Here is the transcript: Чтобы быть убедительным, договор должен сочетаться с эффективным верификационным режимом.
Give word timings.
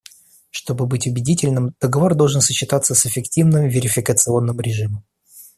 Чтобы 0.49 0.87
быть 0.87 1.05
убедительным, 1.05 1.75
договор 1.79 2.15
должен 2.15 2.41
сочетаться 2.41 2.95
с 2.95 3.05
эффективным 3.05 3.67
верификационным 3.67 4.59
режимом. 4.59 5.03